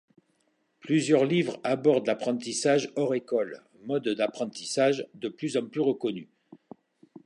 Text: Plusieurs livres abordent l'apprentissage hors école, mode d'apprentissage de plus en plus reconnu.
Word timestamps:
Plusieurs 0.79 1.25
livres 1.25 1.59
abordent 1.63 2.07
l'apprentissage 2.07 2.91
hors 2.95 3.13
école, 3.13 3.61
mode 3.83 4.09
d'apprentissage 4.09 5.05
de 5.13 5.29
plus 5.29 5.57
en 5.57 5.67
plus 5.67 5.81
reconnu. 5.81 6.27